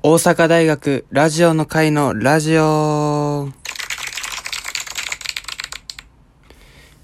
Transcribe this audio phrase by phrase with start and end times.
[0.00, 3.48] 大阪大学ラジオの会のラジオ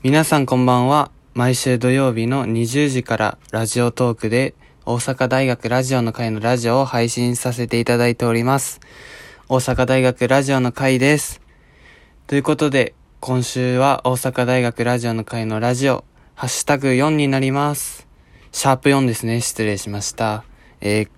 [0.04, 1.10] 皆さんこんばんは。
[1.34, 4.54] 毎週土曜日の20時からラジオトークで
[4.86, 8.78] 大阪大学ラジオの会のラジオを配信させていただいております。
[9.48, 11.40] 大阪大学ラジオの会です。
[12.28, 16.04] ということで、今週は大阪大学ラジオの会のラジオ、
[16.36, 18.06] ハッシュタグ4になります。
[18.52, 19.40] シャープ4ですね。
[19.40, 20.44] 失礼しました。
[20.80, 21.08] えー、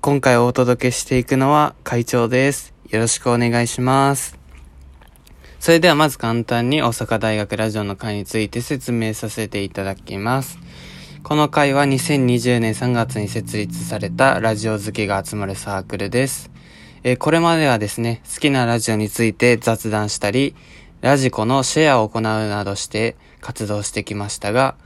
[0.00, 2.72] 今回お届けしていくのは会長です。
[2.88, 4.38] よろしくお願いします。
[5.58, 10.60] それではまず簡単に大阪大学ラジオの会について説明させていただきます。
[11.24, 16.52] この会は2020年3月に設立されたラジオ好きが集まるサークルです。
[17.02, 20.54] えー、これまではですね、好きなラジオについて雑談したり、
[21.00, 24.76] ラジコのシェアを行うなどして活動してきましたが、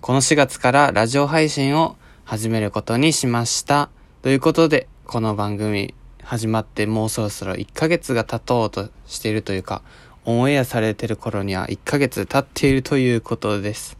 [0.00, 3.90] この4月からラジオ配信を始めることにしました。
[4.22, 9.80] ということで、この番組始まってもうそろそろ1ヶ月が経とうとしているというか、
[10.26, 13.96] オンエアされてる頃には1ヶ月経っているということです。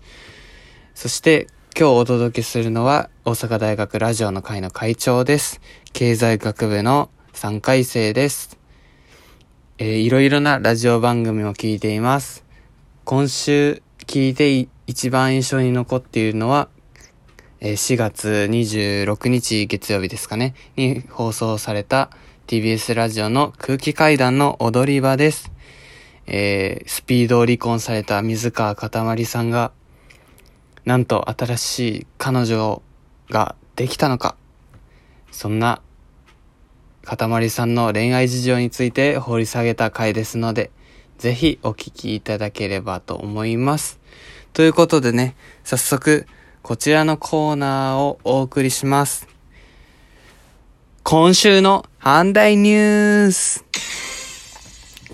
[0.94, 5.62] そして今日お届けするのは大阪大学ラジオの会の会長です。
[5.94, 8.58] 経済学部の3回生です。
[9.78, 12.44] えー、いろいろなラジオ番組を聞いています。
[13.06, 16.68] 今週聞いて一番印象に残っているのは、
[17.62, 22.08] え、4月26日月曜日ですかね、に放送された
[22.46, 25.52] TBS ラジオの空気階段の踊り場です。
[26.26, 29.72] えー、スピードを離婚された水川かたまりさんが、
[30.86, 32.80] なんと新しい彼女
[33.28, 34.36] ができたのか。
[35.30, 35.82] そんな、
[37.04, 40.70] かたまりさんの恋愛事情について掘り下げた回ですので、
[41.18, 44.00] ぜひお聞きいただければと思います。
[44.54, 46.26] ということでね、早速、
[46.62, 49.26] こちらのコーナーをお送りします。
[51.02, 53.64] 今週の阪大ニュース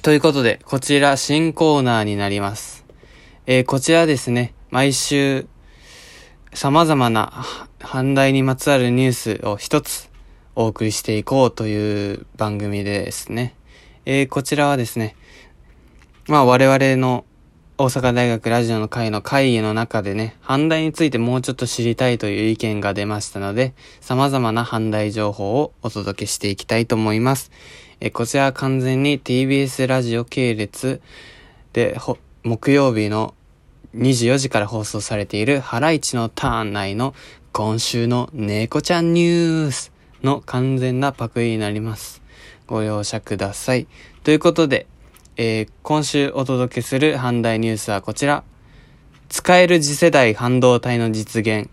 [0.03, 2.85] ということで、こちら新コーナーになります。
[3.47, 5.47] えー、こちらですね、毎週、
[6.53, 7.45] 様々な
[7.79, 10.11] 阪大にまつわるニュースを一つ
[10.57, 13.55] お送りしていこうという番組ですね。
[14.05, 15.15] えー、こちらはですね、
[16.27, 17.25] まあ我々の
[17.79, 27.51] 大阪大学ラジオの会の会議の中でね、阪大についてもうちょっと知りたいという意見が出ましたので、様々な阪大情報をお届けしていきたいと思います。
[28.01, 31.03] えこちらは完全に TBS ラジオ系列
[31.75, 31.99] で、
[32.45, 33.35] 木曜日の
[33.95, 37.15] 24時から放送されているハライチのターン内の
[37.53, 42.23] 今週の猫ちゃんニュースの完全なパクリになります。
[42.67, 43.87] ご容赦ください。
[44.25, 44.87] ということで、
[45.39, 48.43] えー、今週お届けする半大ニュースはこちら。
[49.29, 51.69] 使える次世代半導体の実現。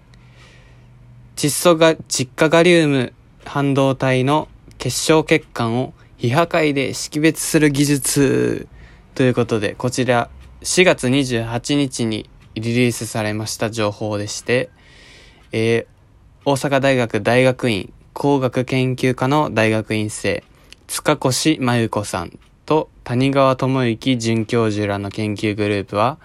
[1.37, 3.13] 窒素が、窒化ガリウム
[3.45, 8.67] 半導体の結晶血管を非破壊で識別する技術
[9.15, 10.29] ということで、こちら
[10.63, 14.71] 4月28日にリリースされました情報でして、
[15.53, 20.43] えー、大阪大学大学院工学研究科の大学院生、
[20.87, 21.31] 塚越
[21.61, 26.17] 真由子さんと谷川智之准教授らの研究グループは、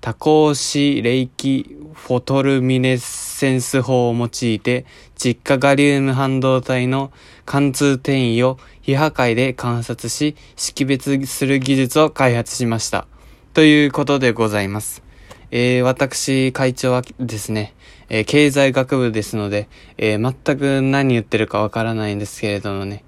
[0.00, 4.86] 多光子霊気フォトルミネッセンス法を用いて、
[5.16, 7.12] 窒化ガリウム半導体の
[7.44, 13.06] 貫通転移を非破壊で観察し、識別する技術を開発しました。
[13.52, 15.02] ということでございます。
[15.50, 17.74] えー、私、会長はですね、
[18.08, 19.68] えー、経済学部ですので、
[19.98, 23.04] えー、全く何言ってるかわからないんですけれどもね、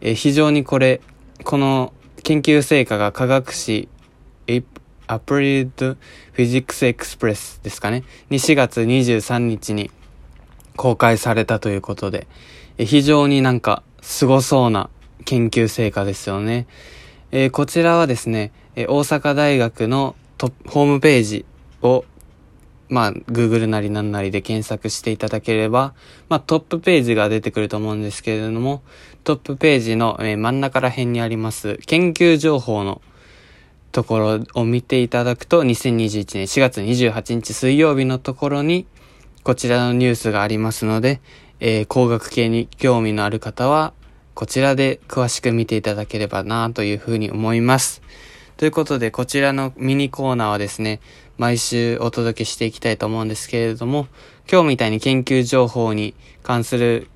[0.00, 1.00] え非常にこれ、
[1.44, 1.92] この
[2.24, 3.86] 研究成果が科学誌
[5.06, 9.90] アプリドフィジックスエクスプレスですかね、に4月23日に
[10.76, 12.26] 公開されたということで、
[12.78, 14.88] 非常になんか凄そうな
[15.26, 16.66] 研究成果ですよね。
[17.30, 21.44] えー、こちらはですね、大阪大学のトホームページ
[21.82, 22.06] を、
[22.94, 25.94] まあ、Google なりなんなりで検索していただければ、
[26.28, 28.82] まあ、トップページが出てくると思うんですけれども、
[29.24, 33.02] トップページの、え、真ん中ら辺にあります、研究情報の
[33.90, 38.86] ところを見ていただくと、2021年4月28日水曜日のところに、
[39.42, 41.20] こちらのニュースがありますので、
[41.58, 43.92] えー、工学系に興味のある方は、
[44.34, 48.02] こちらで詳しく見ていただければなというふうに思います。
[48.56, 51.00] ということで、こちらのミニコーナーはですね、
[51.36, 54.06] 毎週お届けしていきたいと思うんですけれども、
[54.50, 57.08] 今日みたいに研究情報に関する、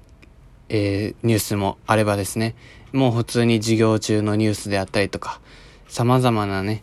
[0.68, 2.54] えー、ニュースもあればですね、
[2.92, 5.40] もう普通に授業中のニュースであったりとか、
[5.88, 6.82] 様々なね、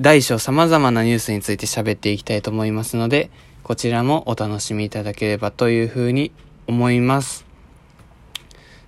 [0.00, 3.30] 大小様々なニュースについて喋っていきたいと思いますので、
[3.62, 6.32] こちらもお楽しみいただければというふうに
[6.66, 7.44] 思います。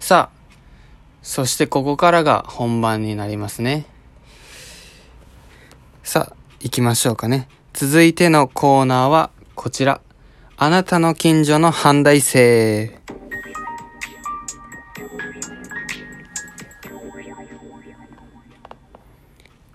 [0.00, 0.42] さあ、
[1.22, 3.86] そしてここからが本番になりますね。
[6.02, 7.48] さあ、行きましょうかね。
[7.74, 10.00] 続いてのコーナーはこちら。
[10.58, 13.00] あなたの近所の反大生。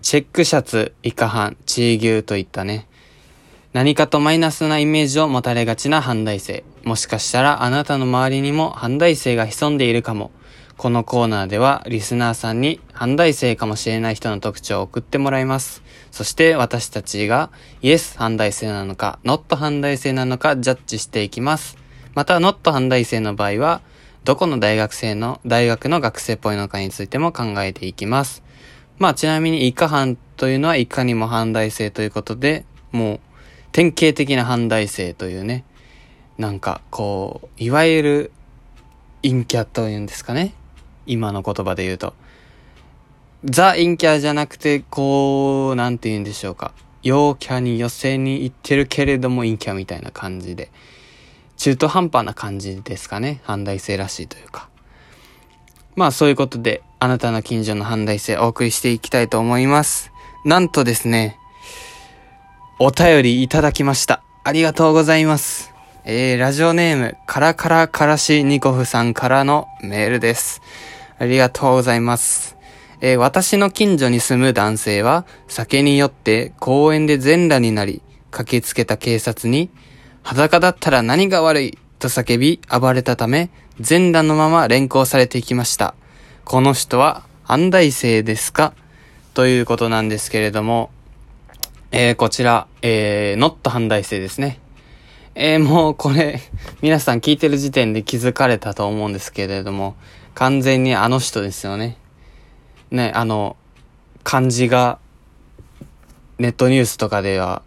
[0.00, 2.86] チェックシャツ、イカハン、チー牛といったね。
[3.72, 6.64] 何かとマイナスなイメージを持たれがちな反大生。
[6.84, 10.30] もしかしたらあなたの周りにも反大生が潜んでいるかも。
[10.78, 15.82] このコーナーではリスナーさんに反大生かもしれない人の特徴を送ってもらいます。
[16.10, 17.50] そして私たちが
[17.82, 21.76] イエス反大生なのか、ノット反大生なのかジャッジしていきます。
[22.14, 23.80] また、ノット反大生の場合は、
[24.24, 28.42] どこの大学生の、大学の学生っぽいのかについても考えていきます。
[28.98, 33.20] まあ、ちなみに、イカ反というのはいかにも反大生ということで、もう、
[33.72, 35.64] 典型的な反大生というね、
[36.36, 38.32] なんか、こう、いわゆる、
[39.22, 40.54] 陰キャというんですかね。
[41.06, 42.14] 今の言葉で言うと。
[43.44, 46.72] ザ・陰キャじゃなくて、こう、なんて言うんでしょうか。
[47.02, 50.70] 陽キャに寄せに行ってるけれども陰キャみたいな感じで。
[51.56, 53.40] 中途半端な感じですかね。
[53.44, 54.68] 反大生らしいというか。
[55.94, 60.10] まあそういうことで、あなたの近所の反大生お送りしていきたいと思います。
[60.44, 61.38] なんとですね、
[62.80, 64.22] お便りいただきました。
[64.44, 65.72] ありがとうございます。
[66.04, 70.60] えー、ラジオネーム、カラカラカラシニコフさんからのメールです。
[71.18, 72.57] ありがとうございます。
[73.00, 79.70] えー、私の近所に住む男性は、酒によって公園で全裸になり、駆けつけた警察に、
[80.22, 83.50] 裸だったら何が悪いと叫び暴れたため、
[83.80, 85.94] 全裸のまま連行されていきました。
[86.44, 88.74] この人は、反大生ですか？
[89.32, 90.90] ということなんですけれども、
[91.92, 94.58] えー、こちら、えー、ノット反大生ですね。
[95.34, 96.40] えー、もうこれ、
[96.82, 99.94] 皆さん聞いてる時点で気づかれたと思うんですけれども、
[100.34, 101.96] 完全にあの人ですよね。
[102.90, 103.56] ね、あの、
[104.24, 104.98] 漢字が、
[106.38, 107.62] ネットニュースとかでは、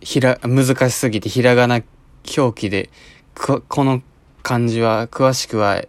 [0.00, 1.82] ひら、難しすぎてひらがな
[2.36, 2.90] 表記で、
[3.34, 4.02] こ、この
[4.42, 5.82] 漢字は、詳しくは、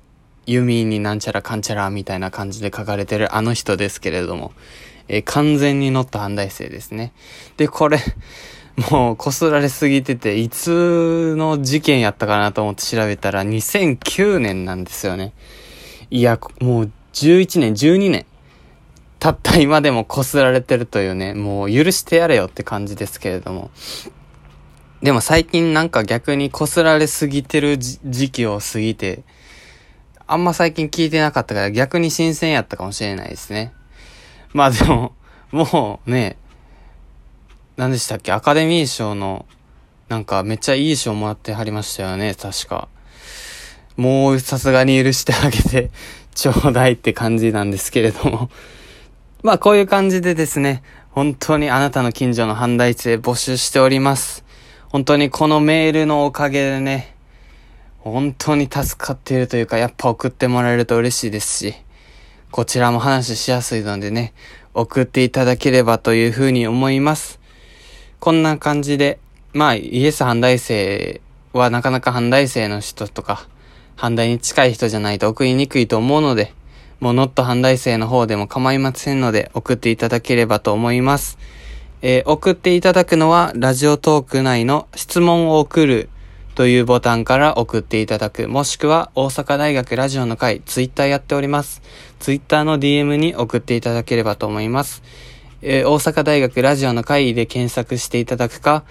[0.45, 4.51] 弓になんちゃらかんちゃらみたいな感じで書かれてるあの人ですけれども、
[5.07, 7.13] えー、完全に乗った反大生ですね。
[7.57, 7.99] で、これ、
[8.89, 15.33] もうこすられすぎてて、いつの事件やったかなと思って調べたら2009年なんですよね。
[16.09, 18.25] いや、もう11年、12年。
[19.21, 23.69] たった今でもこすられてるというね、もう許してやれよって感じですけれども。
[25.03, 29.21] でも最近なんか逆にこすられすぎてる時期を過ぎて、
[30.25, 33.73] あんま最近聞いてなかったから逆に新鮮やったかもしれないですね。
[34.53, 35.13] まあでも、
[35.51, 36.37] もうね、
[37.77, 39.45] 何でしたっけアカデミー賞の、
[40.09, 42.87] なんかめっちゃいい賞もらってはりましたよね、確か。
[43.97, 45.91] もうさすがに許してあげて
[46.33, 48.49] ちょうだいって感じなんですけれども
[49.43, 54.45] まあこういう感じでですね、本当にあなたの近所の反対生募集しております。
[54.89, 57.15] 本当にこのメールのおかげでね、
[57.97, 61.75] 本当に助かっているというか、やっぱ送ってもらえると嬉しいですし、
[62.51, 64.33] こちらも話しやすいのでね、
[64.75, 67.39] 送っていただければというふうに思います。
[68.19, 69.17] こんな感じで、
[69.53, 71.19] まあ、イエス反対生
[71.51, 73.47] はなかなか反対生の人とか、
[73.95, 76.53] 反対に近い人じゃないと送りにくいと思うので、
[77.01, 81.39] もうノット反対生の方でも構いませんので送っていただければと思います。
[82.03, 86.09] えー、送っていただくのはラジオトーク内の質問を送る
[86.53, 91.81] というボタンから送っていただく、もしくは大阪大学ラジオの会、ツイッターやっております。
[92.19, 95.01] ツイッターの DM に送っていただければと思います。
[95.63, 98.83] えー、大阪大学ラジオの会で検索していただくか、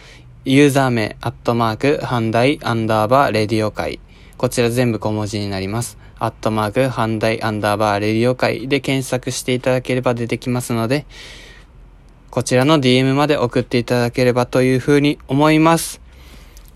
[0.44, 4.00] ユーザー名、アットマーク、反対、アンダーバー、レディオ会。
[4.36, 5.99] こちら全部小文字になります。
[6.20, 11.06] アットマーク、反対、アンダーバー、レディオ会で検索していただければ出てきますので、
[12.30, 16.00] こちらの DM まで送っていただければというふうに思います。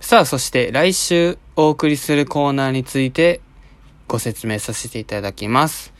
[0.00, 3.42] さあ、そして来週お送りするコーナーについて
[4.08, 5.92] ご説明させていただきます。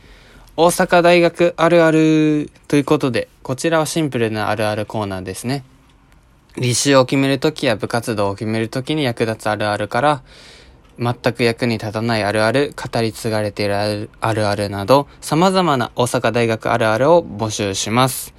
[0.57, 5.63] 大阪大学あるあるということで、こちらはシンプルなあるあるコーナーですね。
[6.55, 10.23] 履修を決めるときや部活動を決めるときに役立つあるあるから、
[10.99, 18.33] 全く役に立たないあるある、語り継がれているあるあるなど、様々な大阪大学あるあるを募集します。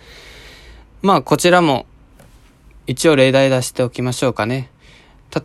[1.02, 1.86] まあ、こちらも、
[2.86, 4.70] 一応例題出しておきましょうかね。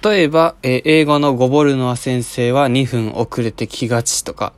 [0.04, 4.54] 例えば、えー、英語のゴボルノア先生は2分遅れてきがちとか、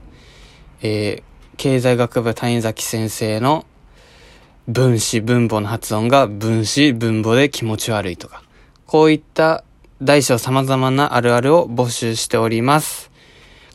[0.81, 1.23] えー、
[1.57, 3.65] 経済学部谷崎先生の
[4.67, 8.43] 分子分母の発音が分子分母で気持ち悪いとか、
[8.85, 9.63] こういった
[10.03, 13.11] 大小様々なあるあるを募集しております。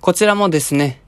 [0.01, 1.01] こちらもですね、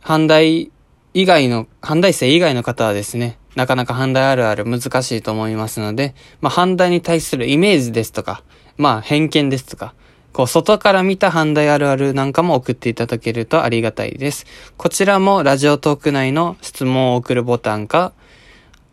[0.00, 0.70] 反対
[1.14, 8.42] 以外の、阪大生以外の方はですね、なかなか阪大あるある難しいと思いますので、まあ、阪大に対するイメージですとか、
[8.76, 9.94] まあ、偏見ですとか、
[10.32, 14.46] こう、外から見た阪大あるあるなんかも送っていただけるとありがたいです。
[14.76, 18.12] こちらもラジオトーク内の質問を送るボタンか、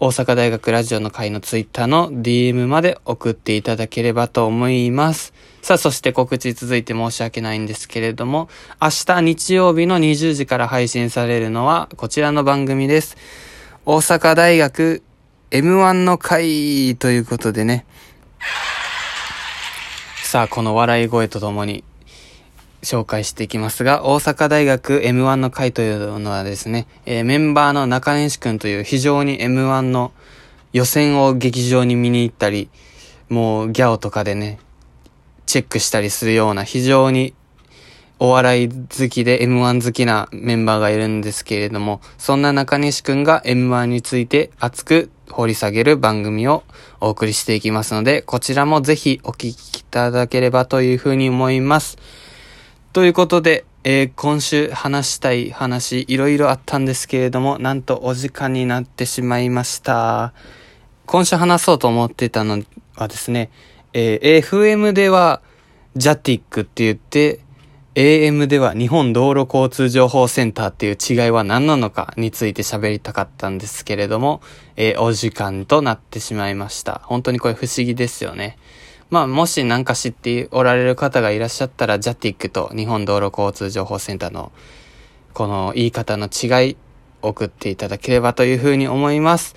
[0.02, 5.34] 大阪大学ラジオの会のツイッターの DM まで送っていただければと思います。
[5.62, 8.48] さあ、そして告知続いて申し訳ないんですけれども、
[8.82, 13.18] 明日日曜日の20時から配信されるのはこちらの番組です。
[13.86, 15.04] 大阪大学
[15.52, 17.86] M1 の会ということでね。
[20.24, 21.84] さあ、この笑い声とともに
[22.82, 30.12] 紹介していきますが、大阪大学 M1 の会というのはですね、えー、メンバーの中西くんという非常に M1 の
[30.74, 32.70] 予選を劇場に見に行ったり、
[33.30, 34.60] もうギャオとかでね、
[35.46, 37.34] チェックしたりするような非常に
[38.20, 46.64] お笑い好きで M1 好きなメンバーがいるんですけれども、そんな中西くんが M1 について熱く掘り下げる番組を
[47.00, 51.98] お送りしていきますので、こちらもぜひお聞きいただければというふうに思います。
[53.00, 60.34] ということで、えー、今週話したい話いろいろあったんですけれども、なんとお時間になってしまいました。
[61.06, 62.62] 今週話そうと思ってたの
[62.98, 63.52] はですね、
[63.94, 65.42] えー、FM では
[65.96, 67.40] ジャティックって言って、
[67.96, 74.42] AM では日本道路交通情報センターっていう違いは何なのかについて喋りたかったんですけれども、
[74.76, 77.00] えー、お時間となってしまいました。
[77.06, 78.58] 本当にこれ不思議ですよね。
[79.10, 84.52] まあ、もし何か知っておられる方がいらっしゃったら、ジャティックと日本道路交通情報センターの
[85.34, 86.78] この言い方の違い
[87.22, 89.56] 送っていただければというふうに思います。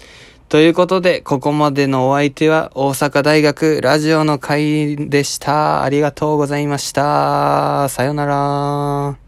[0.48, 5.82] ということで、ここまでのお相手は大阪大学ラジオの会でした。
[5.82, 7.88] ありがとうございました。
[7.88, 9.21] さよなら。